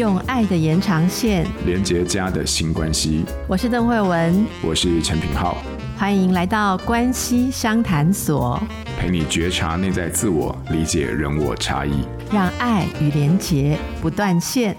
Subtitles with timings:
[0.00, 3.22] 用爱的延长线连接家的新关系。
[3.46, 5.58] 我是邓惠文，我是陈品浩，
[5.94, 8.58] 欢迎来到关系商谈所，
[8.98, 12.02] 陪你觉察内在自我，理解人我差异，
[12.32, 14.74] 让爱与连结不断线。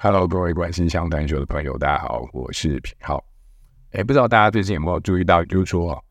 [0.00, 3.22] Hello，各位关心相谈所的朋友，大家好，我是品浩。
[3.92, 6.04] 哎，不知道大家最近有没有注意到，就是说，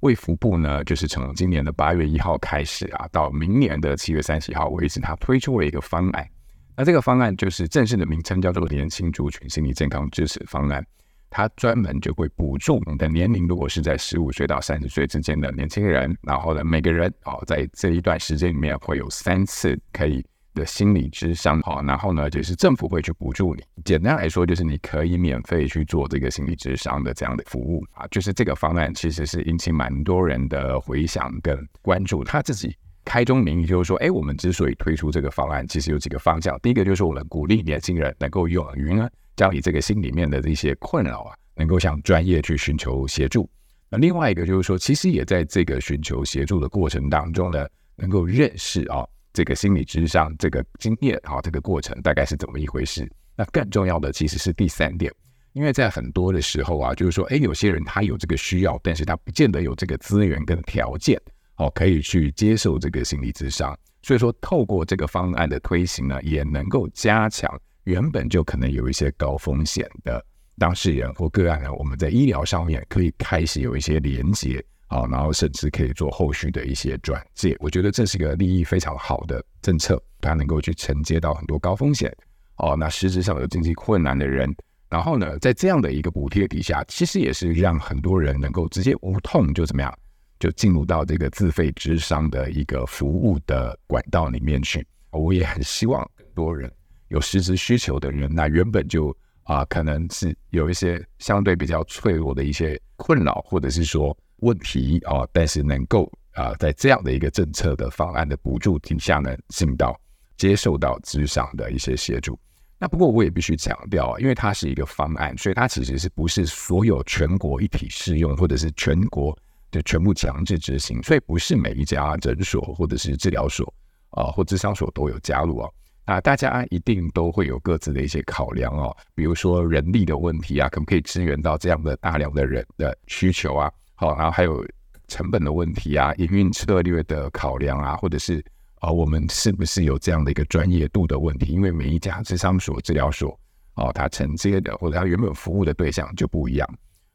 [0.00, 6.28] 卫福部呢，就是从今年的八月一号开始啊，到明年的七月三十号为止，它推出了一个方案。
[6.76, 10.84] 那这个方案就是正式的名称叫做“年轻族群心理健康支持方案”，
[11.30, 23.62] 它专门就会补助你的年龄，如果是在十五岁到三十岁之间的年轻人，然后呢，每个人哦，在这一段时间里面会有三次可以的心理咨商，好，然后呢，就是政府会去补助你。
[23.82, 28.06] 简单来说，就是你可以免费去做这个心理咨商的这样的服务啊。
[28.10, 32.76] 就是这个方案其实是引起蛮多人的回响跟关注，他自己。
[33.06, 36.58] 开宗明义就是说，哎，我们之所以推出这个方案，其实有几个方向。
[36.60, 43.48] 第一个就是我们鼓励年轻人能够勇于呢，将你这个心里面的这些困扰啊，能够向专业去寻求协助。
[43.88, 53.08] 那另外一个就是说，其实也在这个寻求协助的过程当中呢，能够认识啊，这个心理咨商这个经验啊，这个过程大概是怎么一回事。
[53.36, 55.12] 那更重要的其实是第三点，
[55.52, 61.20] 因为在很多的时候啊，就是说，哎，有些人他有这个需要，但是他不见得有这个资源跟条件。
[61.56, 67.50] 哦，可以去接受这个心理咨商，所以说透过这个方案的推行呢，也能够加强
[67.84, 70.24] 原本就可能有一些高风险的
[70.58, 77.56] 当事人或个案呢，我们在医疗上面可以开始有一些连接，啊，然后甚至可以做后续的一些转介。
[77.60, 82.14] 我觉得这是个利益非常好的政策，它能够去承接到很多高风险，
[82.56, 84.54] 哦，那实质上有经济困难的人，
[84.90, 89.92] 然后呢，在这样的一个补贴底下，其实也是让很多人能够直接无痛就怎么样。
[90.38, 94.86] 就进入到这个自费咨商的一个服务的管道里面去。
[95.10, 96.70] 我也很希望更多人
[97.08, 109.98] 有实质需求的人，那原本就啊、可能是有一些相对比较脆弱的一些困扰，或者是说问题啊、但是能够啊、在这样的一个政策的方案的补助底下呢，进到
[110.36, 112.38] 接受到咨商的一些协助。
[112.78, 119.34] 那不过我也必须强调啊，因为它是一个方案，所以它其实是不是所有全国一体适用，或者是全国。
[119.76, 123.70] 就全部强制执行，所以不是每一家诊所或者是治疗所
[124.10, 125.74] 啊，或智商所都有加入哦。
[126.06, 133.70] 啊，大家一定都会有各自的一些考量哦，比如说人力的问题啊，可不可以支援到这样的大量的人的需求啊？
[133.96, 134.66] 好，然后还有
[135.08, 138.42] 成本的问题啊，营运策略的考量啊，或者是
[138.78, 141.52] 啊，我们是不是有这样的一个专业度的问题？
[141.52, 143.38] 因为每一家智商所、治疗所
[143.74, 146.66] 哦，它承接的或者它原本服务的对象就不一样。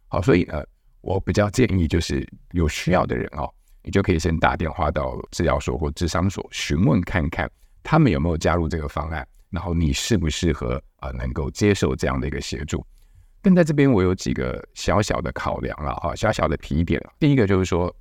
[0.09, 0.61] 好，所以呢。
[1.01, 3.51] 我比较建议，就是有需要的人哦，
[3.84, 7.50] 你就可以先打电话到治疗所或智商所询问看看，
[7.81, 12.85] 他们有没有加入这个方案，然后你适不适合啊、能够接受这样的一个协助。
[13.41, 17.03] 但在这边我有几个小小的考量了哈，小小的提点。
[17.17, 17.91] 第一个就是说，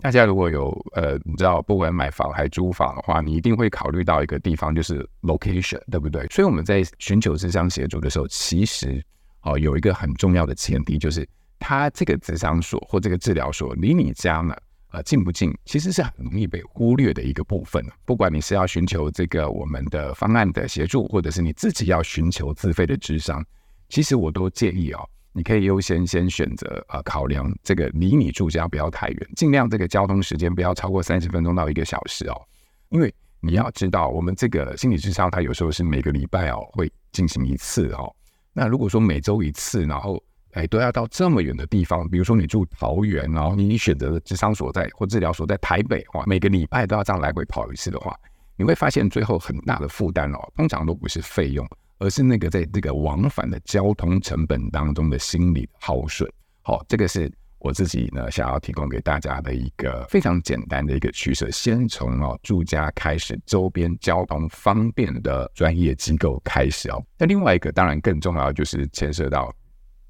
[0.00, 6.26] 大家如果有呃，你知道不管买房还租房的话，你一定会考虑到一个地方，就是 location，对不对？
[6.26, 9.00] 所以我们在寻求智商协助的时候，其实
[9.42, 11.24] 哦有一个很重要的前提就是。
[11.60, 14.56] 他这个咨商所或这个治疗所离你家呢，
[14.90, 15.56] 呃，近不近？
[15.64, 17.84] 其实是很容易被忽略的一个部分。
[18.04, 23.44] 不管你是要寻求这个我们的方案的协助，或者是你自己要寻求自费的智商，
[23.88, 32.42] 其实我都建议哦，你可以优先先选择呃，考量这个离你住家不要太远，尽量这个交通时间不要超过三十分钟到一个小时哦。
[32.88, 38.12] 因为你要知道，我们这个心理智商它有时候是每个礼拜哦会进行一次哦。
[38.52, 40.20] 那如果说每周一次，然后
[40.52, 48.18] 哎，都要到这么远的地方，比如说你住桃园，然后你选择的智商所在或治疗所在台北，哇，每个礼拜都要这样来回跑一次的话，
[48.56, 51.64] 你会发现最后很大的负担哦，通常都不是费用，
[51.98, 56.28] 而是那个在这个往返的交通成本当中的心理耗损。
[56.62, 57.30] 好，这个是
[57.60, 67.00] 我自己呢想要提供给大家的一个非常简单的一个取舍，先从哦住家开始，周边交通方便的专业机构开始哦。
[67.16, 69.54] 那另外一个当然更重要就是牵涉到。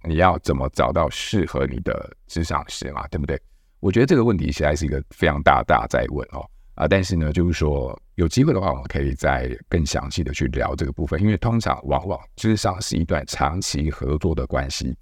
[0.05, 3.07] 你要怎么找到适合你的咨商师嘛？
[3.09, 3.41] 对不对？
[3.81, 6.45] 我觉得这个问题现在是一个非常大大在问哦
[6.75, 6.87] 啊！
[6.87, 14.95] 但是呢，就是说有机会的话，我们可以再更详细的去聊这个部分，因为通常往往智商是一段长期合作的关系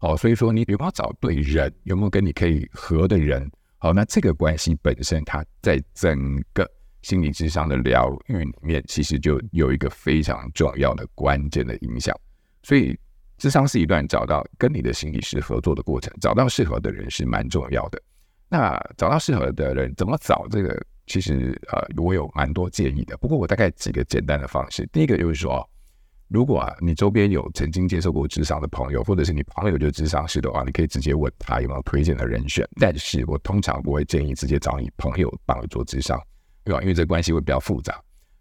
[0.00, 3.50] 哦，所以说你有没有找对人，有没有跟你可以合的人？
[3.78, 6.70] 好，那这个关系本身，它在整个
[7.00, 12.14] 心理智商的疗愈里面，其实就有一个非常重要的关键的影响，
[12.62, 12.98] 所以。
[13.38, 18.00] 智商是一段找到跟你的心理师合作的过程，找到适合的人是蛮重要的。
[18.48, 20.46] 那找到适合的人怎么找？
[20.50, 23.16] 这个其实呃，我有蛮多建议的。
[23.18, 24.86] 不过我大概几个简单的方式。
[24.92, 25.68] 第一个就是说，
[26.28, 32.66] 如果啊你周边有曾经接受过智商的朋友，或者是你朋友就是智商师的话，你可以直接问他有没有推荐的人选。
[32.80, 36.20] 但是我通常不会建议直接找你朋友帮你做智商，
[36.64, 36.80] 对吧？
[36.80, 38.00] 因为这关系会比较复杂。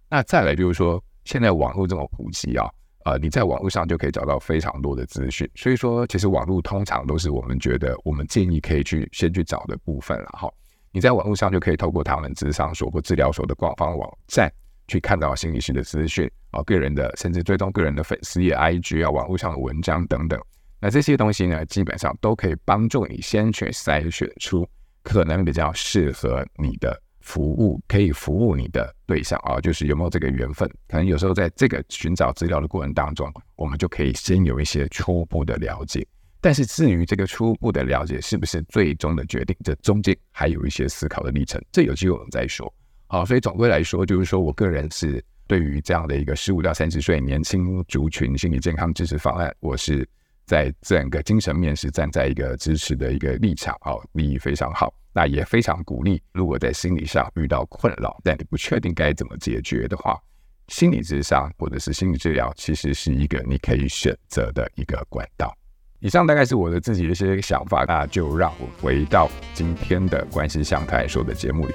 [0.10, 2.70] 那再来就是说，现在网络这么普及啊。
[3.06, 10.52] 呃，你在网络上就可以找到非常多的资讯，所以说其实网络通常都是我们觉得我们建议可以去先去找的部分了哈。
[10.92, 14.52] 你在网络上就可以透过他们咨商所或治疗所的官方网站
[14.88, 20.42] 去看到心理师的资讯啊，个人的甚至追踪个人的粉丝页、IG 啊，网络上的文章等等。
[20.82, 24.68] 那这些东西呢，基本上都可以帮助你先去筛选出
[25.04, 27.00] 可能比较适合你的。
[27.26, 30.70] 服务可以服务你的对象啊，就是有没有这个缘分？
[30.88, 36.06] 可能有时候在这个寻找资料的过程当中，我们就可以先有一些初步的了解。
[36.40, 42.72] 但是至于这个初步的了解是不是最终的决定，这中间还有一些思考的历程，这有机会我们再说。
[43.08, 50.08] 好，所以总归来说，就是说我个人是对于这样的一个十五到三十岁年轻族群心理健康支持方案，我是
[50.46, 54.94] 在整个精神面是站在一个支持的一个立场，好，利益非常好。
[55.16, 60.20] 那也非常鼓励，如果在心理上遇到困扰，但你不确定该怎么解决的话，
[60.68, 65.56] 心理咨商或者是心理治疗，其实是一个你可以选择的一个管道。
[66.02, 71.74] 以上大概是我的自己的一些想法，那就让我回到今天的关系相谈说的节目里。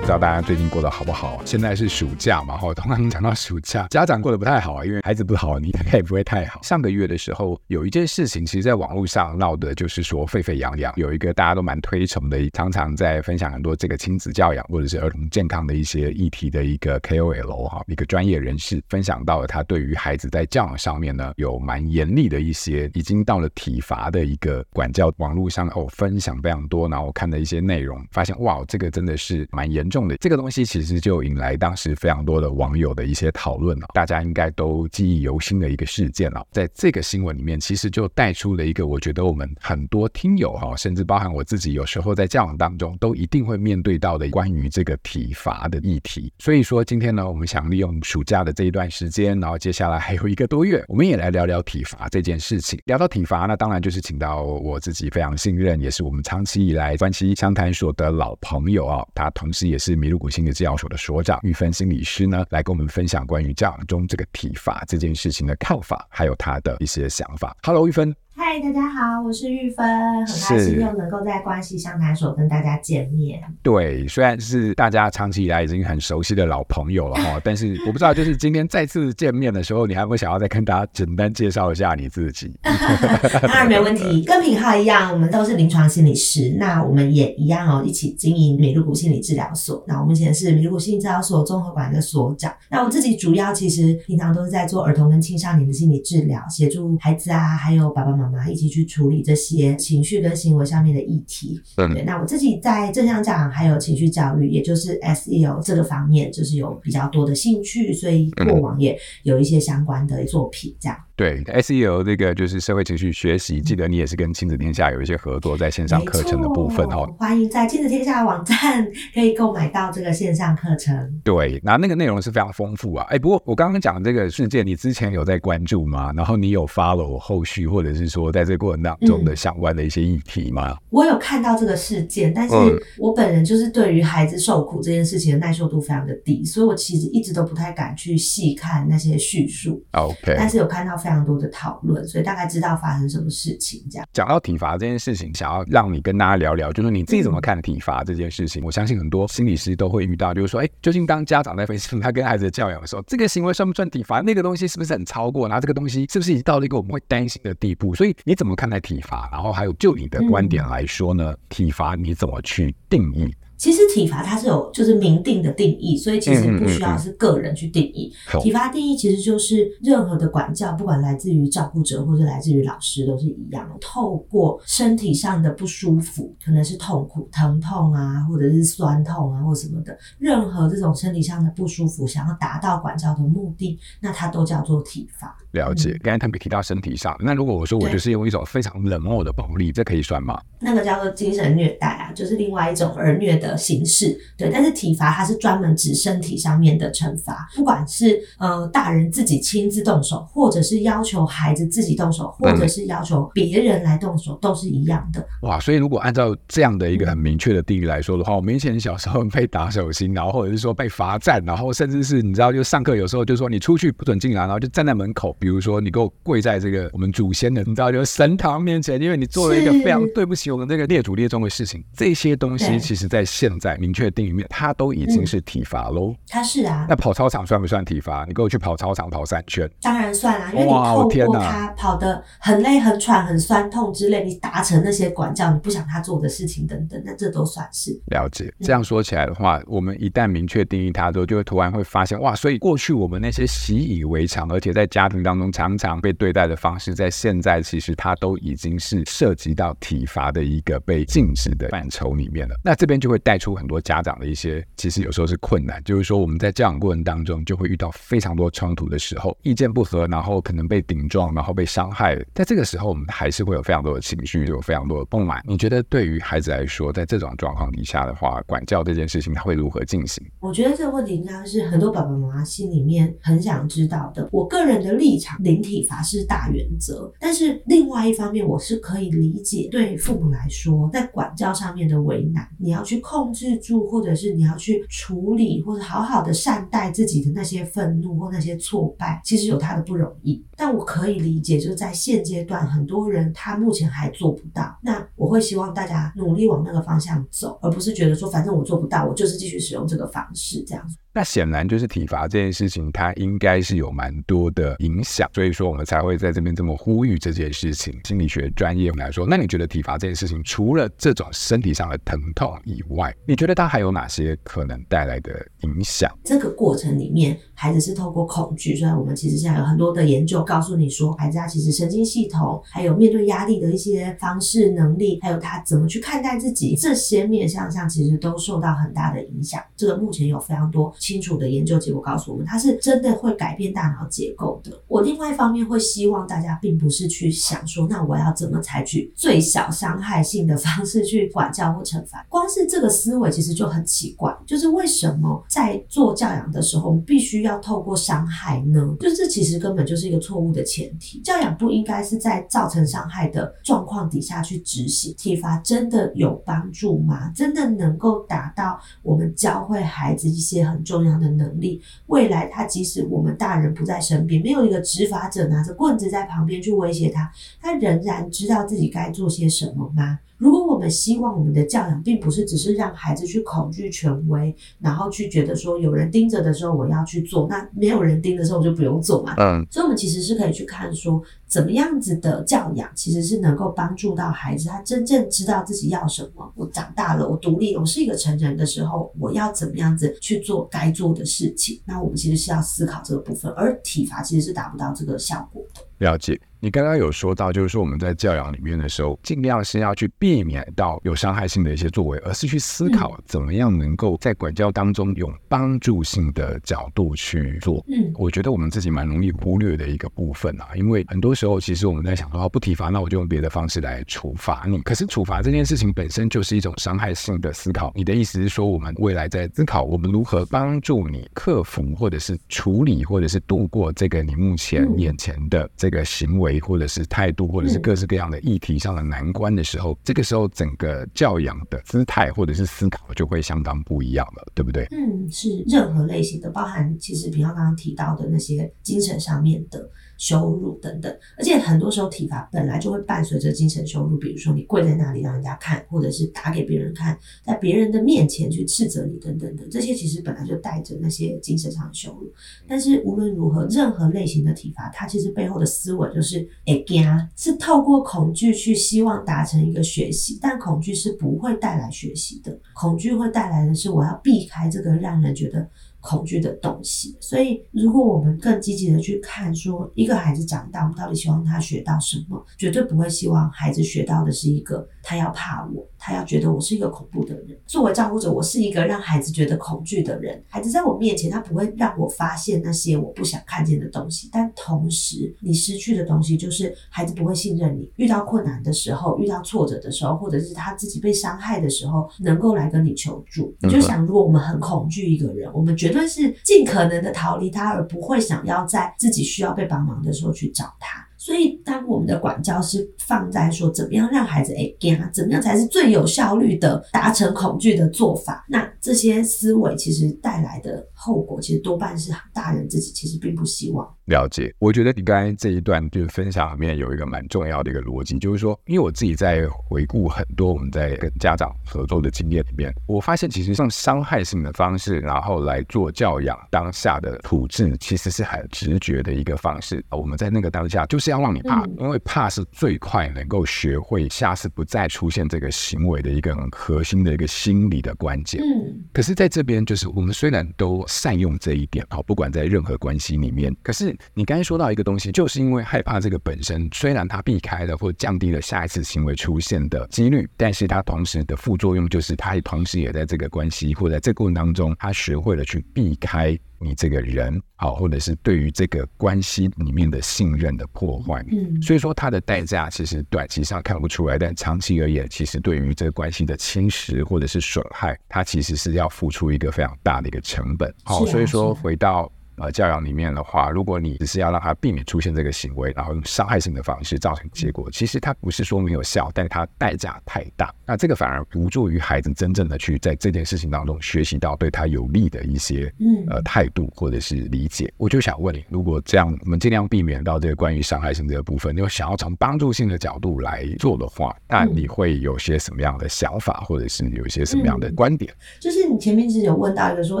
[0.10, 1.40] 不知道大家最近过得好不好？
[1.44, 6.60] 现在是暑假嘛，哈，通常讲到暑假，家长过得不太好啊，因为孩子不好，你大概也不会太好。
[6.64, 25.12] 上个月的时候，有一件事情，其实在网络上闹的就是说沸沸扬扬，有一个大家都蛮推崇的，常常在分享很多这个亲子教养或者是儿童健康的一些议题的一个 KOL 哈，一个专业人士分享到了他对于孩子在教养上面呢，有蛮严厉的一些，已经到了体罚的一个管教。
[25.18, 29.99] 网络上哦分享非常多，然后我看的一些内容，发现哇，这个真的是蛮严重。
[30.20, 36.46] 这个东西其实就引来当时非常多的网友的一些讨论了，大家应该都记忆犹新的一个事件了。
[36.50, 46.32] 在这个新闻里面，其实就带出了一个我觉得我们很多听友哈，甚至包含我自己，有时候在教养当中都一定会面对到的关于这个体罚的议题。
[46.38, 52.80] 所以说今天呢，我们想利用暑假的这一段时间，然后接下来还有一个多月，我们也来聊聊体罚这件事情。
[52.86, 59.89] 聊到体罚，那当然就是请到我自己非常信任，也是我们长期以来关系相谈所的老朋友啊，他同时也是。
[59.90, 67.56] 是麋鹿谷心理治疗所的所长玉芬心理师呢，来跟我们分享关于教养中这个体罚这件事情的看法，还有他的一些想法。
[67.64, 68.14] Hello，玉芬。
[68.52, 69.86] 嗨，大家好，我是玉芬，
[70.26, 73.40] 很开心又能够在关系相谈所跟大家见面。
[73.62, 82.52] 对，虽然是大家长期以来已经很熟悉的老朋友了哈， 但是我不知道，就是今天再次见面的时候，你还会想要再跟大家简单介绍一下你自己？
[83.40, 89.84] 当然没问题，跟品浩一样，我们都是临床心理师，那我们也一样哦，一起经营米露谷心理治疗所。
[89.86, 92.52] 那我目前是米露谷心理治疗所综合馆的所长。
[92.68, 98.39] 那我自己主要其实平常都是在做儿童跟青少年的心理治疗，协助孩子啊，还有爸爸妈妈。
[98.48, 101.60] 一起去处理这些情绪跟行为上面的议题。
[101.76, 110.96] 嗯，对，那我自己在正向教养还有情绪教育，也就是 SEL 这个方面，就是有比较多的兴趣，所以过往也有一些相关的作品这样。
[111.20, 117.06] 对 SEO 这个就是社会情绪学习，记得你也是跟亲子天下有一些合作，在线上课程的部分哦。
[117.18, 121.20] 欢迎在亲子天下网站可以购买到这个线上课程。
[121.22, 123.04] 对，那那个内容是非常丰富啊。
[123.10, 126.10] 哎，不过我刚刚讲的这个事件，你之前有在关注吗？
[126.16, 130.70] 然后你有 follow 后续，或者是说在这个过程当中的相关的一些议题吗？
[130.70, 132.54] 嗯，我有看到这个事件，但是
[132.96, 139.84] 我本人就是对于孩子受苦这件事情的耐受度非常的低，所以我其实一直都不太敢去细看那些叙述。
[139.90, 141.09] OK，但是有看到非常。
[141.10, 143.84] 非常多的讨论，所以大概知道发生什么事情。
[143.90, 148.62] 这样讲到体罚这件事情，想要让你跟大家聊聊，就是你自己怎么看体罚这件事情？
[148.64, 154.20] 我相信很多心理师都会遇到，就是说，哎，究竟当家长在分析他跟孩子的教养的时候，这个行为算不算体罚？
[154.20, 155.48] 那个东西是不是很超过？
[155.48, 157.92] 然后这个东西是不是已经到了一个我们会担心的地步？
[157.92, 159.28] 所以你怎么看待体罚？
[159.32, 161.34] 然后还有就你的观点来说呢？
[161.48, 163.34] 体罚你怎么去定义？
[163.60, 168.10] 其实体罚它是有就是明定的定义，所以其实不需要是个人去定义。
[168.10, 173.76] 嗯嗯嗯、体罚定义其实就是任何的管教，不管来自于照顾者或者来自于老师都是一样的。
[173.78, 185.36] 透过身体上的不舒服，可能是痛苦、疼痛啊，或者是酸痛啊，或什么的，任何这种身体上的不舒服，想要达到管教的目的，那它都叫做体罚。
[185.50, 185.94] 了解。
[186.02, 190.40] 刚才特别提到身体上，那如果我说我就是用一种非常冷漠的暴力，这可以算吗？
[190.60, 193.49] 那个叫做精神虐待啊，就是另外一种儿虐的。
[193.50, 194.50] 的形式，对。
[194.52, 205.24] 但是体罚它是专门指身体上面的惩罚，不管是呃大人自己亲自动手，或者是要求孩子自己动手，或者是要求别人来动手，都是一样的。
[205.42, 226.14] 哇，所以如果按照这样的一个很明确的定义来说的话，我们以前小时候 被打手心，然后或者是说被罚站，然后甚至是你知道，就上课有时候就说你出去不准进来，然后就站在门口，比如说你给我跪在这个我们祖先的，你知道，就是神堂面前，因为你做了一个非常对不起我们这个列祖列宗的事情，这些东西其实在现在明确定义面，它都已经是体罚喽。
[226.28, 228.26] 它是啊，那跑操场算不算体罚？
[228.28, 238.52] 你给我去跑操场跑三圈，当然算啊，因为你透过他跑得很累、很喘、很酸痛之类，你达成那些管教你不想他做的事情等等，那这都算是了解。
[238.60, 252.54] 这样说起来的话，嗯、我们一旦明确定义它之后，就会突然会发现哇，所以过去我们那些习以为常，而且在家庭当中常常被对待的方式，在现在其实它都已经是涉及到体罚的一个被禁止的范畴里面了。
[252.62, 262.18] 那这边就会带带出很多家长的一些，其实有时候是困难，就是说我们在教养过程当中就会遇到非常多冲突的时候，意见不合，然后可能被顶撞，然后被伤害。
[262.34, 265.40] 在这个时候，我们还是会有非常多的情绪，有非常多的不满。
[265.46, 270.26] 你觉得对于孩子来说，在这种状况底下的话，管教这件事情他会如何进行？
[270.40, 274.28] 我觉得这个问题应该是很多爸爸妈妈心里面很想知道的。
[274.32, 290.40] 我个人的立场，零体罚是大原则，但是另外一方面，我是可以理解对父母来说，在管教上面的为难，你要去控制住，或者是你要去处理，或者好好的善待自己的那些愤怒或那些挫败，其实有他的不容易。
[290.56, 294.78] 但我可以理解，就是在现阶段，很多人他目前还做不到。
[294.80, 300.86] 那我会希望大家努力往那个方向走，而不是觉得说，反正我做不到，我就是继续使用这个方式这样。
[301.12, 307.98] 那显然就是体罚这件事情，它应该是有蛮多的影响，所以说我们才会在这边这么呼吁这件事情。
[308.04, 316.08] 心理学专业来说，那你觉得体罚这件事情，除了这种身体上的疼痛以外，你觉得它还有哪些可能带来的影响？
[316.22, 329.60] 这个过程里面，孩子是透过恐惧，虽然我们其实现在有很多的研究告诉你说，孩子他其实神经系统，还有面对压力的一些方式、能力，还有他怎么去看待自己，这些面向上其实都受到很大的影响。
[329.76, 330.94] 这个目前有非常多。
[331.10, 334.70] 清楚的研究结果告诉我们，它是真的会改变大脑结构的。
[334.86, 342.24] 我另外一方面会希望大家并不是去想说，那我要怎么采取最小伤害性的方式去管教或惩罚。
[342.28, 348.94] 光是这个思维其实就很奇怪，就是为什么在做教养的时候，我们必须要透过伤害呢？
[349.00, 351.20] 就是这其实根本就是一个错误的前提。
[351.22, 355.12] 教养不应该是在造成伤害的状况底下去执行。
[355.16, 357.32] 体罚真的有帮助吗？
[357.34, 367.30] 真的能够达到我们教会孩子一些很重要的能力，未来他即使我们大人不在身边，没有一个执法者拿着棍子在旁边去威胁他，
[367.60, 370.18] 他仍然知道自己该做些什么吗？
[370.40, 379.34] 如果我们希望我们的教养并不是只是让孩子去恐惧权威，然后去觉得说有人盯着的时候我要去做，那没有人盯的时候我就不用做嘛。
[379.36, 386.50] 嗯，所以我们其实是可以去看说，怎么样子的教养其实是能够帮助到孩子，他真正知道自己要什么。
[386.56, 391.78] 我长大了，我独立，我是一个成人的时候，我要怎么样子去做该做的事情？
[391.84, 395.82] 那我们其实是要思考这个部分，而体罚其实是达不到这个效果的。
[396.00, 396.38] 了解。
[396.62, 407.82] 你刚刚有说到，就是说我们在教养里面的时候，尽量是要去避免到有伤害性的一些作为，而是去思考怎么样能够在管教当中用帮助性的角度去做。
[407.88, 414.78] 嗯，我觉得我们自己蛮容易忽略的一个部分啊，因为很多时候其实我们在想说，不体罚，那我就用别的方式来处罚你。
[414.82, 417.90] 可是处罚这件事情本身就是一种伤害性的思考。
[417.96, 427.30] 你的意思是说，我们未来在思考我们如何帮助你克服，或者是处理，或者是度过这个你目前眼前的这个行为，或者是态。
[427.30, 434.84] 度或者是各式各样的议题上的难关的时候，嗯、这个时候整个教养的姿态或者是思考就会相当不一样了，对不对？
[434.90, 439.88] 嗯，是任何类型的，包含其实平常刚刚提到的那些精神上面的。
[440.20, 452.30] 羞辱等等，而且很多时候体罚本来就会伴随着精神羞辱，比如说你跪在那里让人家看，或者是打给别人看，在别人的面前去斥责你等等的，这些其实本来就带着那些精神上的羞辱。
[452.68, 465.66] 但是无论如何，任何类型的体罚，它其实背后的思维就是会怕，是透过恐惧去希望达成一个学习，但恐惧是不会带来学习的，恐惧会带来的是我要避开这个让人觉得。
[466.00, 472.42] 恐惧的东西，所以如果我们更积极的去看，说一个孩子长大，我们到底希望他学到什么？
[472.56, 477.58] 绝对不会希望孩子学到的是一个他要怕我，他要觉得我是一个恐怖的人。
[477.66, 480.42] 作为照顾者，我是一个让孩子觉得恐惧的人。
[480.48, 484.28] 孩子在我面前，他不会让我发现那些我不想看见的东西。
[484.32, 487.90] 但同时，你失去的东西就是孩子不会信任你。
[487.96, 493.54] 遇到困难的时候，遇到挫折的时候，或者是他自己被伤害的时候，能够来跟你求助。
[493.60, 501.06] 你就想，如果我们很恐惧一个人，我们绝对是尽可能的逃离他，而不会想要在自己需要被帮忙的时候去找他。
[501.20, 513.86] 所以，当我们的管教是放在说怎么样让孩子哎给他，怎么样才是最有效率的达成恐惧的做法，那这些思维其实带来的后果，其实多半是大人自己其实并不希望。
[514.06, 529.84] 了解，我觉得你刚才这一段就是分享里面有一个蛮重要的一个逻辑，就是说，因为我自己在回顾很多我们在跟家长合作的经验里面，我发现其实像伤害性的方式，然后来做教养当下的处置，其实是很直觉的一个方式。
[529.90, 531.09] 我们在那个当下就是。
[531.10, 538.40] 要让你怕，因为怕是最快能够学会下次不再出现这个行为的一个很核心的一个心理的关键。
[538.40, 556.38] 嗯，可是在这边就是我们虽然都善用这一点，好，不管在任何关系里面，可是你刚才说到一个东西，就是因为害怕这个本身，虽然它避开了或降低了下一次行为出现的几率，但是它同时的副作用就是它同时也在这个关系或者在这个过程当中，他学会了去避开。
[556.60, 570.72] 你这个人好，或者是对于这个关系里面的信任的破坏，嗯，所以说它的代价其实短期上看不出来，但长期而言，其实对于这个关系的侵蚀或者是损害，它其实是要付出一个非常大的一个成本。
[570.84, 572.10] 好，所以说回到。
[572.40, 580.54] 呃，教养里面的话，如果你只是要让他避免出现这个行为，然后用伤害性的方式造成结果，其实它不是说没有效，但是它代价太大。
[580.66, 587.72] 那这个反而无助于孩子真正的去在这件事情当中学习到对他有利的一些嗯呃态度或者是理解。
[587.76, 598.12] 我就想问你，如果这样，我们尽量避免到这个关于伤害性这个部分，你想要从帮助性的角度来做的话，那你会有些什么样的想法，或者是有一些什么样的观点？
[598.40, 600.00] 就是你前面其实有问到一个说，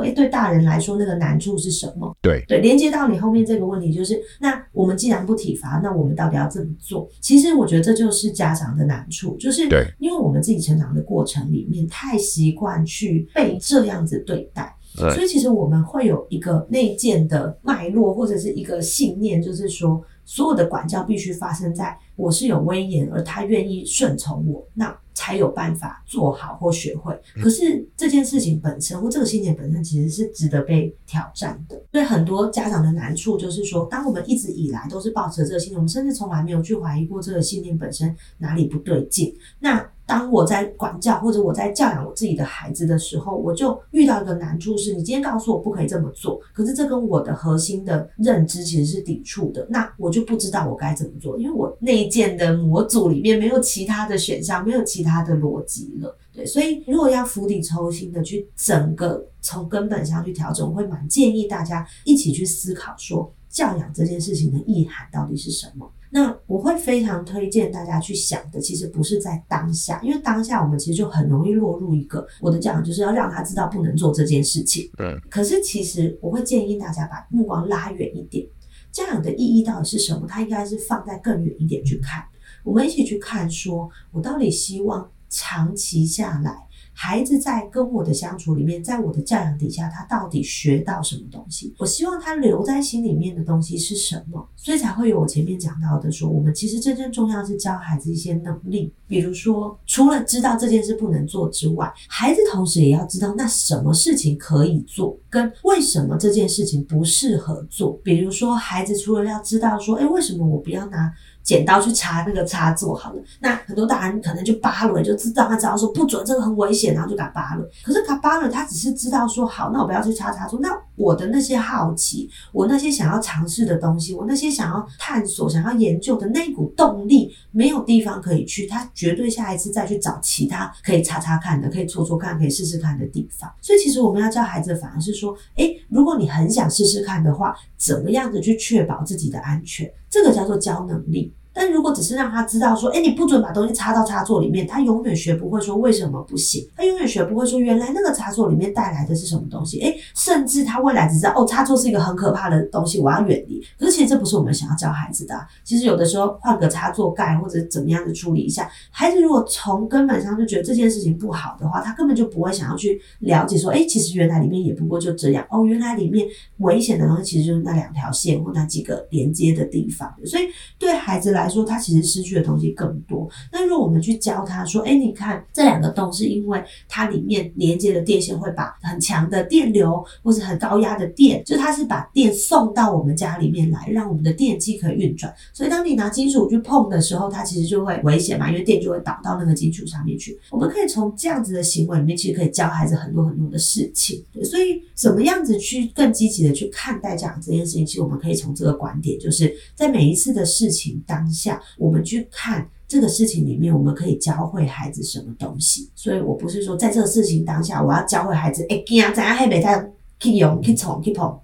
[0.00, 2.16] 哎，对大人来说那个难处是什么？
[2.22, 7.08] 对对，连接到你后面这个问题，就是那我们既然不体罚，那我们到底要怎么做？
[7.20, 24.96] 其实我觉得这就是家长的难处，就是对，因为我们自己成长的过程里面太习惯去被这样子对待，所以其实我们会有一个内建的脉络或者是一个信念，就是说所有的管教必须发生在我是有威严，而他愿意顺从我，那。
[25.12, 27.14] 才有办法做好或学会。
[27.42, 31.76] 可是这件事情本身或这个信念本身其实是值得被挑战的。
[31.92, 39.36] 所以很多家长的难处就是说，当我们一直以来都是抱持这个信念，我们甚至从来没有去怀疑过这个信念本身哪里不对劲。
[39.58, 56.18] 那当我在管教或者我在教养我自己的孩子的时候，我就遇到一个难处是：你今天告诉我不可以这么做，可是这跟我的核心的认知其实是抵触的，那我就不知道我该怎么做，因为我内建的模组里面没有其他的选项，没有其他的逻辑了。
[56.32, 65.88] 对，所以如果要釜底抽薪的去整个从根本上去调整，我会蛮建议大家一起去思考说，教养这件事情的意涵到底是什么。
[66.12, 74.90] 那我会非常推荐大家去想的，其实不是在当下，因为当下我们其实就很容易落入一个我的教养就是要让他知道不能做这件事情。
[74.96, 75.16] 对。
[75.30, 78.44] 可是其实我会建议大家把目光拉远一点，
[78.90, 80.26] 这样的意义到底是什么？
[80.28, 82.24] 它应该是放在更远一点去看。
[82.64, 86.66] 我们一起去看，说我到底希望长期下来。
[86.92, 91.74] 孩子在跟我的相处里面，在我的教养底下，他到底学到什么东西？
[91.78, 94.46] 我希望他留在心里面的东西是什么？
[94.56, 107.98] 所以才会有我前面讲到的说，我们其实真正重要是教孩子一些能力，比如说除了知道这件事不能做之外，孩子同时也要知道那什么事情可以做，跟为什么这件事情不适合做。
[108.04, 111.10] 比如说，孩子除了要知道说，哎，为什么我不要拿
[111.50, 117.68] 剪刀去插那个插座好了，那很多大人可能就扒了，就知道他知道说不准这个很危险，然后就给他扒了。
[117.82, 120.60] 可是他扒了，他只是知道说好，那我不要去插插座。
[120.60, 133.50] 那我的那些好奇，我那些想要尝试的东西，我那些想要探索、想要研究的那股动力，没有地方可以去，他绝对下一次再去找其他可以插插看的、可以戳戳看、可以试试看的地方。
[133.60, 139.92] 所以其实我们要教孩子，反而是说，诶，如果你很想试试看的话，怎么样的去确保自己的安全？
[140.08, 141.34] 这个叫做教能力。
[141.52, 153.60] 但如果只是让他知道说，哎，你不准把东西插到插座里面，他永远学不会说为什么不行，他永远学不会说原来那个插座里面带来的是什么东西，哎，甚至他未来只知道哦，插座是一个很可怕的东西，我要远离。
[153.78, 155.34] 可是其实这不是我们想要教孩子的。
[155.64, 166.26] 其实有的时候换个插座盖或者怎么样的处理一下，孩子如果从根本上就觉得这件事情不好的话，他根本就不会想要去了解说，哎，其实原来里面也不过就这样哦，原来里面
[166.58, 170.12] 危险的东西其实就是那两条线或那几个连接的地方。
[170.24, 170.44] 所以
[170.78, 173.28] 对孩子来来说，他其实失去的东西更多。
[173.52, 185.32] 那如果我们去教他说，哎，你看这两个洞是因为它里面连接的电线会把很强的电流或者很高压的电，就它是把电送到我们家里面来，让我们的电机可以运转。
[185.52, 190.38] 所以当你拿金属去碰的时候，它其实就会危险嘛，因为电就会导到那个金属上面去。
[190.50, 194.22] 我们可以从这样子的行为里面，其实可以教孩子很多很多的事情。
[194.32, 205.90] 对，所以怎么样子去更积极的去看待这样这件事情，其实我们可以从这个观点，就是在每一次的事情当下，我们去看这个事情里面，我们可以教会孩子什么东西。
[205.94, 209.90] 所以我不是说在这个事情当下，我要教会孩子，哎，惊啊，怎样黑白太。
[210.22, 211.34] 去用去冲去碰，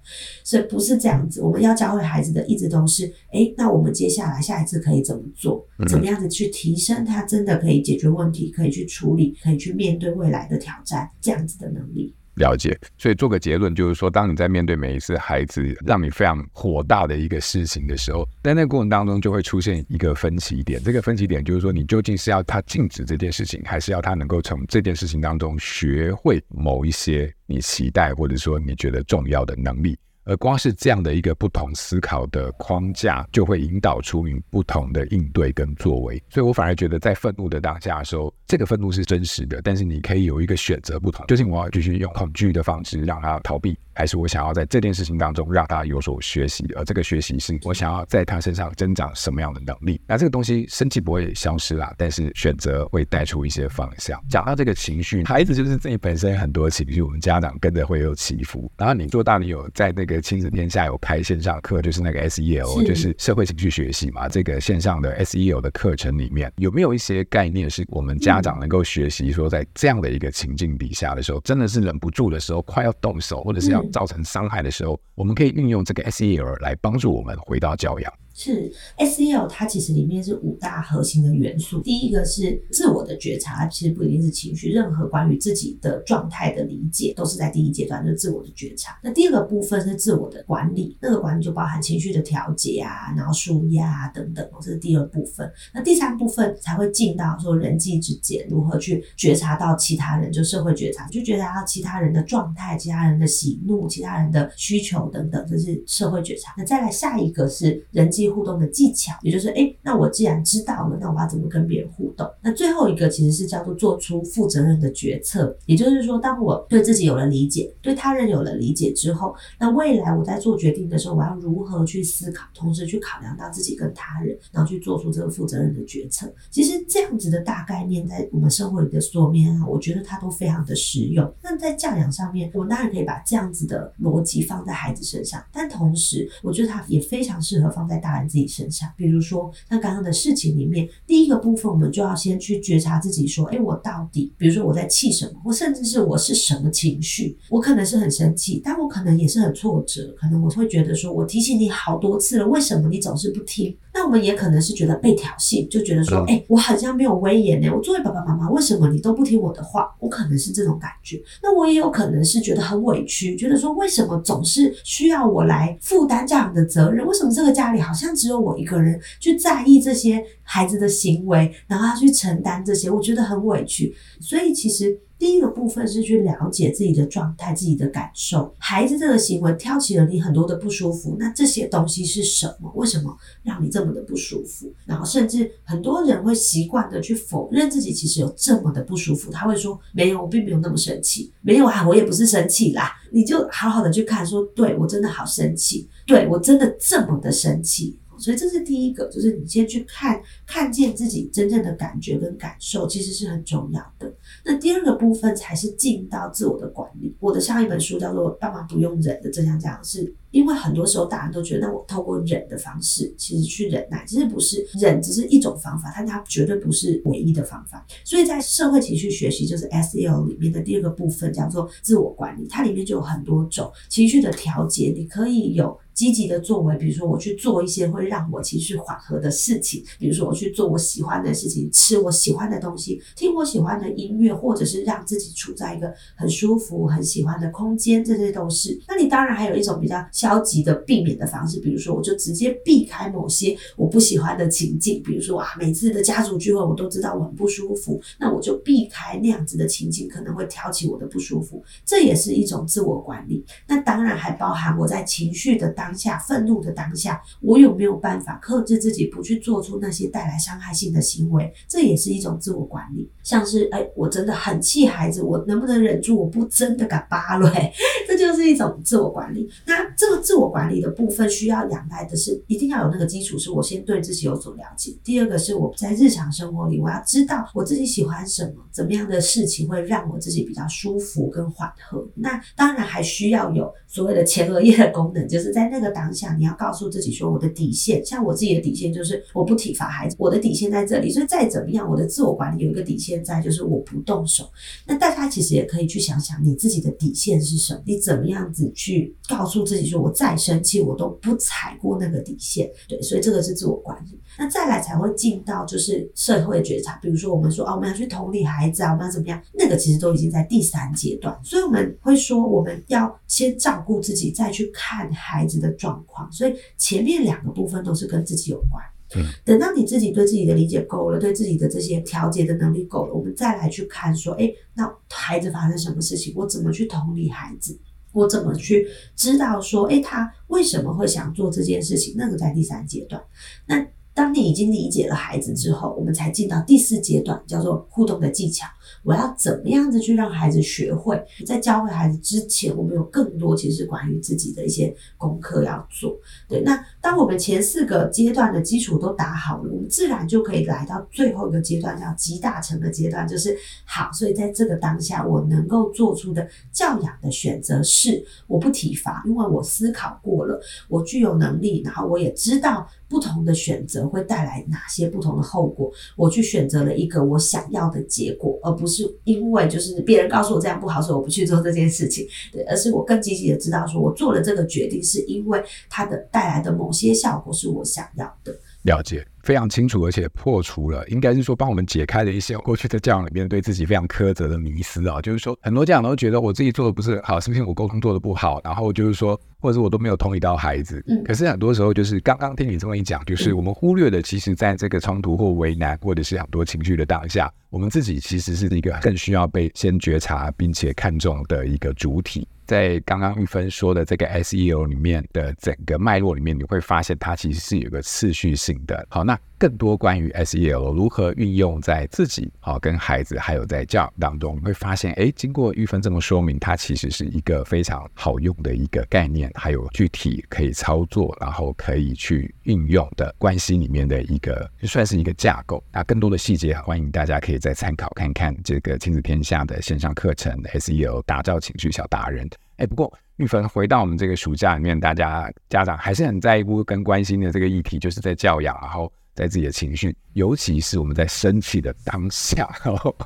[0.43, 1.41] 所以不是这样子。
[1.41, 5.65] 我们要教会孩子的一直都是，哎，那我们接下来下一次可以怎么做？
[5.89, 12.13] 怎么样子去提升他真的可以解决问题、可以去处理、可以去面对未来的挑战这样子的能力。
[12.37, 20.81] 了解，所以做个结论就是说，当你在面对每一次孩子让你非常火大的一个事情的时候，在那个过程当中就会出现一个分歧点。
[20.83, 29.97] 这个分歧点就是说，你究竟是要他禁止这件事情，还是要他能够从这件事情当中学会某一些你期待或者说你觉得重要的能力。
[30.27, 36.21] 而光是这样的一个不同思考的框架，就会引导出你不同的应对跟作为。
[36.29, 43.77] 所以我反而觉得，在愤怒的当下的时候，这个愤怒是真实的，但是你可以有一个选择不同，就是我要继续用恐惧的方式让他逃避。
[43.97, 49.99] 还是我想要在这件事情当中让他有所学习，而这个学习是我想要在他身上增长什么样的能力。
[50.05, 54.23] 那这个东西生气不会消失啦，但是选择会带出一些方向。
[54.29, 58.71] 讲到这个情绪，孩子就是自己本身很多情绪，我们家长跟着会有起伏。
[58.77, 64.29] 然后你做大，你有在那个亲子天下有开线上课，就是那个 SEL，就是社会情绪学习嘛。
[64.29, 69.31] 这个线上的 SEL 的课程里面有没有一些概念是我们家长能够学习？
[69.31, 73.83] 说在这样的一个情境底下的时候，真的是忍不住的时候，快要动手，或者是要。
[73.91, 78.13] 造成伤害的时候，我们可以运用这个 SEL 来帮助我们回到教养。
[78.39, 81.81] 是 SEL，它其实里面是五大核心的元素。
[81.81, 88.99] 第一个是自我的觉察，其实不一定是情绪，任何关于自己的状态的理解都是在第一阶段，就是自我的觉察。
[89.03, 95.51] 那第二个部分是自我的管理，那个管理就包含情绪的调节啊，然后舒压啊等等，这是第二部分。
[95.73, 106.53] 那第三部分才会进到说人际之间如何去觉察到其他人，就社会觉察，就觉察到其他人的状态、其他人的喜怒、其他人的需求等等，这是社会觉察。
[106.55, 108.26] 那再来下一个是人际。
[108.29, 112.29] 互动的技巧，也就是哎，那我既然知道了，那我要怎么跟别人互动？
[112.41, 126.29] 那最后一个其实是叫做做出负责任的决策，也就是说，当我对自己有了理解，对他人有了理解之后，那未来我在做决定的时候，我要如何去思考，同时去考量到自己跟他人，然后去做出这个负责任的决策。
[126.51, 131.33] 其实这样子的大概念，在我们生活里的所有面啊，我觉得它都非常的实用。
[131.41, 138.16] 那在教养上面，我们当然可以把这样子的逻辑放在孩子身上，但同时，我觉得它也非常适合放在大。
[138.21, 153.75] 在自己身上，比如说像刚刚的事情里面，第一个部分我们就要先去觉察自己，说，哎，我到底，比如说我在气什么，我甚至是我是什么情绪，我可能是很生气，但我可能也是很挫折，可能我会觉得说，我提醒你好多次了，为什么你总是不听？
[153.97, 159.89] 那我们也可能是觉得被挑衅，就觉得说，哎，我好像没有威严呢，我作为爸爸妈妈，为什么你都不听我的话？
[159.99, 161.19] 我可能是这种感觉。
[161.41, 167.03] 那我也有可能是觉得很委屈，觉得说，为什么总是需要我来负担这样的责任？
[167.07, 173.95] 为什么这个家里好像只有我一个人去在意这些孩子的行为，然后他去承担这些，我觉得很委屈。
[174.21, 174.99] 所以其实。
[175.19, 178.53] 第一个部分是去了解自己的状态、自己的感受。
[178.57, 182.71] 孩子这个行为挑起了你很多的不舒服，那这些东西是什么？
[182.75, 184.71] 为什么让你这么的不舒服？
[184.85, 189.31] 然后甚至很多人会习惯的去否认自己其实有这么的不舒服。
[189.31, 191.31] 他会说：“没有，我并没有那么生气。
[191.41, 204.13] 没有啊，我也不是生气啦。”你就好好的去看，说：“对，我真的好生气，对，我真的这么的生气。”所以这是第一个，就是你先去看，看见自己真正的感觉跟感受，其实是很重要的。
[204.43, 207.15] 那第二个部分才是进到自我的管理。
[207.19, 217.83] 我的上一本书叫做《爸妈不用忍的正向教养》，是因为很多时候大人都觉得，那我透过忍的方式，其实去忍耐，其实不是，忍只是一种方法，但它绝对不是唯一的方法。
[218.03, 225.75] 所以在社会情绪学习，就是 SEL 里面的第二个部分叫做自我管理，它里面就有很多种情绪的调节，你可以有。
[225.97, 238.79] 积极的作为，比如说我去做一些会让我情绪缓和的事情，比如说我去做我喜欢的事情，吃我喜欢的东西，听我喜欢的音乐，或者是让自己处在一个很舒服、很喜欢的空间，这些都是。
[238.87, 253.43] 那你当然还有一种比较消消极的避免的方式，比如说我就直接避开某些我不喜欢的情境，比如说啊，每次的家族聚会我都知道我很不舒服，那我就避开那样子的情境，可能会挑起我的不舒服，这也是一种自我管理。
[253.67, 261.49] 那当然还包含我在情绪的当当下，愤怒的当下，我有没有办法克制自己，不去做出那些带来伤害性的行为？
[261.65, 263.09] 这也是一种自我管理。
[263.23, 266.19] 像是，哎，我真的很气孩子，我能不能忍住？
[266.19, 267.49] 我不真的敢扒了，
[268.05, 269.49] 这就是一种自我管理。
[269.65, 274.95] 那这这个自我管理的部分，需要仰赖的是，一定要有那个基础，是我先对自己有所了解。
[275.03, 282.07] 第二个是我在日常生活里，我要知道我自己喜欢什么，怎么样的事情会让我自己比较舒服跟缓和。
[282.15, 291.11] 那当然还需要有所谓的前额叶的功能，就是在那个当下，你要告诉自己说，我的底线，像我自己的底线就是我不体罚孩子，我的底线在这里。
[291.11, 294.49] 所以再怎么样，我的自我管理有一个底线在，就是我不动手。
[294.85, 302.69] 那大家其实也可以去想想你自己的底线是什么，你怎么样子去告诉自己说，我再生气我都不踩过那个底线。
[302.87, 304.19] 对，所以这个是自我管理。
[304.37, 309.41] 那再来才会进到就是社会觉察，比如说我们说啊，我们要去同理孩子啊，我们要怎么样？
[309.53, 316.31] 那个其实都已经在第三阶段，所以我们会说我们要先照顾自己，再去看孩子的状况。
[316.31, 318.83] 所以前面两个部分都是跟自己有关。
[319.15, 327.79] 嗯，等到你自己对自己的理解够了，对自己的这些调节的能力够了，我们再来去看说，哎，那孩子发生什么事情，我怎么去同理孩子？
[328.17, 332.15] 我怎么去知道说，哎，他为什么会想做这件事情？
[332.17, 333.21] 那个在第三阶段。
[333.67, 338.65] 那当你已经理解了孩子之后，我们才进到第四阶段，叫做互动的技巧。
[339.03, 341.21] 我要怎么样子去让孩子学会？
[341.45, 346.17] 在教会孩子之前，我们有更多其实关于自己的一些功课要做。
[346.47, 354.11] 对，那当我们前四个阶段的基础都打好了，我们自然就可以来到最后一个阶段，叫集大成的阶段，就是好。
[354.13, 369.17] 所以在这个当下，我能够做出的教养的选择是，我不体罚，因为我思考过了，我具有能力，然后我也知道不同的选择会带来哪些不同的后果，我去选择了一个我想要的结果，而不是。
[369.23, 378.55] 因为就是别人告诉我这样不好，所以我不去做这件事情，对，而是我更积极的知道说，我做了这个决定，是因为它的带来的某些效果是我想要的。
[378.87, 379.25] 了解。
[379.43, 385.21] 非常清楚，而且破除了，应该是说帮我们解开了一些过去的教养里面对自己非常苛责的迷思啊。
[385.21, 388.59] 就是说，很多家长都觉得我自己做的不是很好，是不是我沟通做的不好？
[388.61, 391.01] 然后就是说，或者是我都没有同理到孩子。
[391.07, 391.23] 嗯。
[391.23, 402.45] 可是很多时候，就是刚刚听你这么一讲，就是我们忽略的，其实在这个冲突或为难，或者是很多情绪的当下，我们自己其实是一个更需要被先觉察并且看重的一个主体。
[402.67, 409.07] 在刚刚玉芬说的这个 SEO 里面的整个脉络里面，你会发现它其实是有个次序性的。
[409.09, 409.39] 好，那。
[409.59, 425.83] 更多关于 SEL 如何运用在自己、好跟孩子，还有在教养当中，你会发现，哎，经过玉芬这么说明，它其实是一个非常好用的一个概念，还有具体可以操作，然后可以去运用的关系里面的一个，就算是一个架构。
[425.91, 432.47] 那更多的细节，欢迎大家可以再参考看看这个亲子天下的线上课程 SEL 打造情绪小达人。
[432.75, 439.11] 哎，不过玉芬回到我们这个暑假里面，大家家长还是很在乎跟关心的这个议题，就是在教养，然后。
[439.37, 442.67] 在自己的情绪，尤其是我们在生气的当下，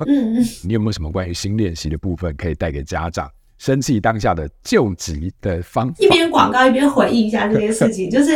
[0.62, 3.30] 你有没有什么关于新练习的部分可以带给家长？
[3.56, 5.94] 生气当下的救急的方法？
[6.00, 8.32] 一边广告一边回忆一下这件事情，就是。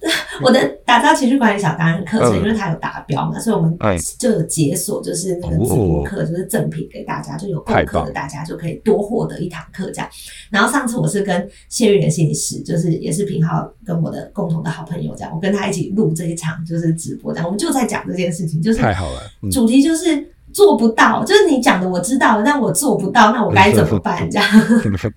[0.42, 3.76] 我的打造情绪管理小达人课程，因为它有达标嘛，所以我们
[4.18, 10.08] 就有解锁，就是那个直播课，就是赠品给大家，就有购课的大家就可以多获得一堂课这样。
[10.50, 20.32] 然后上次我是跟谢玉莲心理师，就是也是平浩跟我的共同的好朋友这样，我跟他一起录这一场就是直播，这样我们就在讲这件事情，就是太好了，主题就是。
[20.52, 24.28] 做不到，就是你讲的我知道，但我做不到，那我该怎么办？
[24.30, 24.48] 这样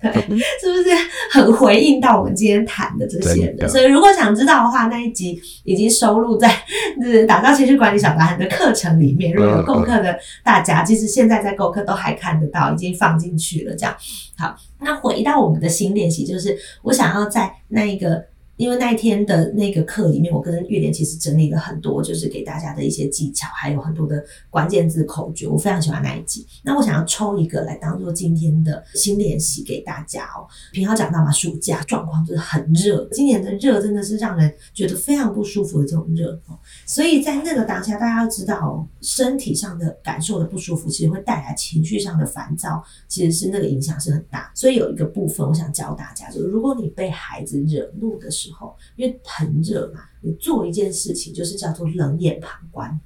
[0.00, 0.12] 对，
[0.60, 0.90] 是不是
[1.30, 3.66] 很回应到我们今天谈的这些的？
[3.68, 6.54] 所以如果想知道的话，那一集已经收录在
[7.00, 9.32] 就是打造情绪管理小达人的课程里面。
[9.32, 13.74] 如果有购课的大家，其实现在在购课都还看得到，已经放进去了。
[13.74, 13.94] 这样
[14.38, 18.31] 好，那回到我们的新练习，就是我想要在那一个。
[18.56, 25.48] 因为那一天的那个课里面，我跟玉莲其实整理了很多，就是给大家的一些技巧，还有很多的关键字口诀。
[25.48, 26.46] 我非常喜欢那一集。
[26.62, 30.46] 那我想要抽一个来当做今天的新练习给大家哦。
[30.70, 36.56] 品皓讲到嘛，暑假状况就是很热，今年的热真的是让人觉得非常不舒服的这种热哦。
[36.86, 44.52] 所以在那个当下，大家要知道哦，身体上的感受的不舒服，其实会带来情绪上的烦躁，其实是那个影响是很大。
[44.54, 53.00] 所以有一个部分，我想教大家，就是如果你被孩子惹怒的时候，时候，因为很热嘛，你做一件事情就是叫做冷眼旁观，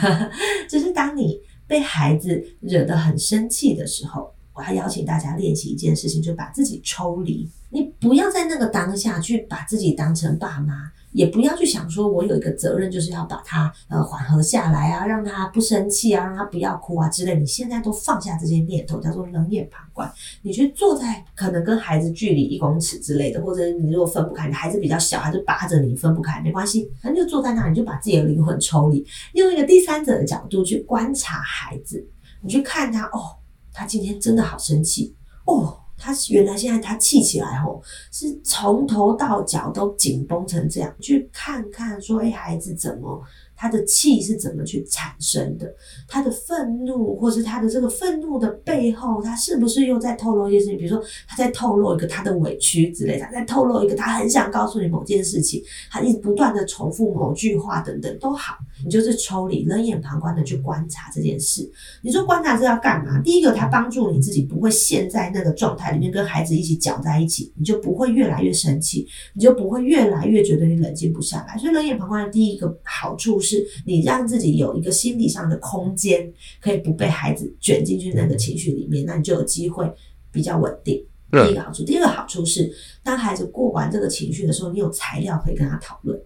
[0.68, 10.92] 就是当你被孩子惹得很生气的时候，我还邀请大家练习一件事情，就把自己抽离，你不要在那个当下去把自己当成爸妈。
[11.14, 17.38] 也不要去想说我有一个责任，就是要把他呃缓和下来啊，让他不生气啊，让他不要哭啊之类。
[17.38, 20.12] 你现在都放下这些念头，叫做冷眼旁观。
[20.42, 32.04] 你去坐在可能跟孩子距离一公尺之类的，或者你如果分不开，你孩子比较小，他就扒着你分不开，没关系，反正就坐在那，你就把自己的灵魂抽离，用一个第三者的角度去观察孩子，
[32.42, 33.38] 你去看他哦，
[33.72, 35.78] 他今天真的好生气哦。
[36.04, 43.22] 他原来现在他气起来吼，是从头到脚都紧绷成这样，去看看说，哎，孩子怎么？
[43.56, 45.72] 他的气是怎么去产生的？
[46.08, 50.76] 他的愤怒，或是他的这个愤怒的背后，他是不是又在透露一些事情？
[50.76, 61.66] 比如说，他在透露一个他的委屈之类的，他在透露一个他很想告诉你某件事情，他一直不断的重复某句话等等都好，你就是抽离、冷眼旁观的去观察这件事。
[62.02, 63.22] 你说观察是要干嘛？
[63.22, 71.56] 第一个，它帮助你自己不会陷在那个状态里面，跟孩子一起搅在一起，你就不会越来越生气，你就不会越来越觉得你冷静不下来。
[71.56, 73.54] 所以，冷眼旁观的第一个好处是。
[73.54, 76.28] 是你让自己有一个心理上的空间，
[76.60, 79.88] 可以不被孩子卷进去那个情绪里面，那你就有机会
[80.32, 81.00] 比较稳定。
[81.30, 82.68] 第一个好处，第二个好处是，
[83.04, 86.20] 当孩子过完这个情绪的时候，你有材料可以跟他讨论。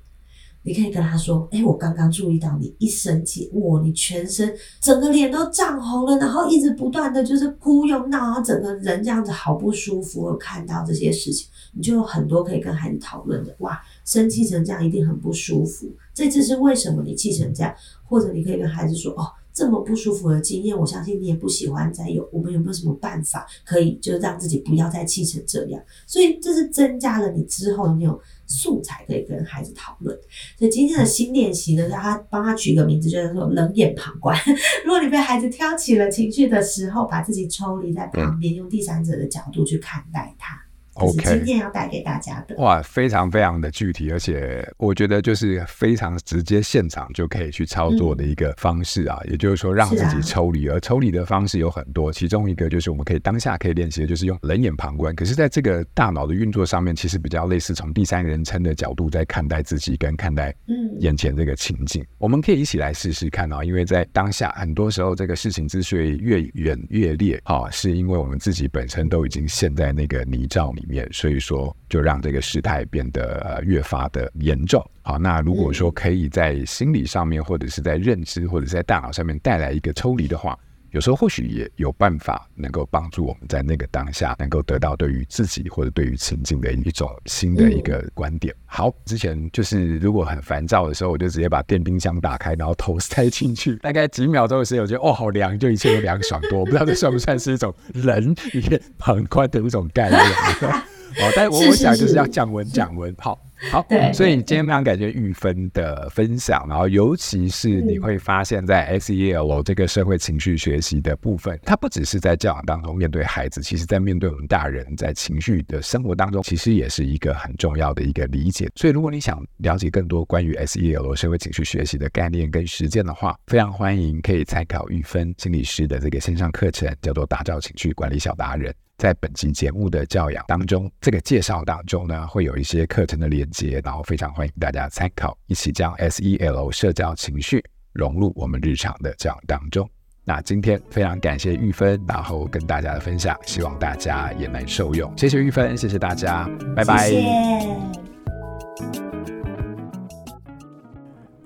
[0.69, 10.21] 你可以跟他说：“哎、我刚刚注意到你一生气，哇，你全身整个脸都涨红了，然后一直不断的就是哭又闹，然后整个人这样子好不舒服。
[10.21, 13.57] 我看到这些事情，你就有很多可以跟孩子讨论的。
[13.61, 17.75] 哇，生气成这样一定很不舒服，这次是为什么你气成这样？
[18.05, 22.29] 或者你可以跟孩子说：哦。”这么不舒服的经验，我相信你也不喜欢再有。
[22.33, 25.83] 我们有没有什么办法可以，就是让自己不要再气成这样？
[26.07, 28.17] 所以这是增加了你之后那种
[28.49, 30.19] 素材可以跟孩子讨论。
[30.59, 34.37] 所以今天的新练习呢，让他帮他取一个名字，就是说冷眼旁观。
[34.85, 40.59] 如果你被孩子挑起了情绪的时候，把自己抽离在旁边，用第三者的角度去看待他。
[40.99, 49.19] OK，今天要带给大家的哇，非常非常的具体，而且我觉得就是非常直接，现场就可以去操作的一个方式啊。
[49.25, 55.15] 嗯、也就是说，让自己抽离，啊、而抽离的方式有很多，其中一个就是我们可以当下可以练习的，就是用冷眼旁观。
[55.15, 62.03] 可是，在这个大脑的运作上面，其实比较类似从第三人称的角度在看待自己跟看待嗯眼前这个情境。
[62.03, 70.87] 嗯、我们可以一起来试试看啊，因为在当下很多时候，这个事情之所以越演越烈啊，是因为我们自己本身都已经陷在那个泥沼里。
[71.13, 74.85] 所以说，就让这个事态变得呃越发的严重。
[75.03, 80.59] 好，那如果说可以在心理上面，或者是在认知，或者是在大脑上面带来一个抽离的话。
[80.99, 88.53] 有时候或许也有办法能够帮助我们在那个当下能够得到对于自己或者对于情境的一种新的一个观点。
[88.67, 96.59] 好，之前就是如果很烦躁的时候，我就直接把电冰箱打开，然后头塞进去，大概几秒钟的时间，我觉得哦好凉，就一切都凉爽多。
[96.59, 100.21] 我不知道这算不算是一种冷眼旁观的一种概念。
[101.23, 103.15] 哦，但我我想就是要降温降温。
[103.21, 103.39] 好。
[103.71, 118.69] 好，对所以今天非常感谢玉芬的分享，然后尤其是你会发现在 SEL 这个社会情绪学习的部分，它不只是在教养当中面对孩子，其实在面对我们大人在情绪的生活当中，其实也是一个很重要的一个理解。
[118.77, 128.73] 所以如果你想了解更多关于 SEL 社会情绪学习的概念跟实践的话，非常欢迎可以参考玉芬心理师的这个线上课程，叫做《打造情绪管理小达人》。
[128.99, 139.89] 在本期节目的教养当中，这个介绍当中呢，会有一些课程的连接，然后非常欢迎大家参考，一起将 SEL 社交情绪融入我们日常的教养当中。
[140.25, 145.17] 那今天非常感谢玉芬，然后跟大家的分享，希望大家也能受用。
[145.17, 147.09] 谢谢玉芬，谢谢大家，拜拜。
[147.09, 147.29] 谢谢。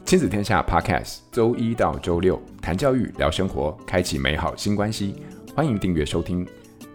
[0.07, 5.23] 亲子天下 Podcast，周一到周六谈教育、聊生活，开启美好新关系，
[5.55, 6.49] 欢迎订阅收听。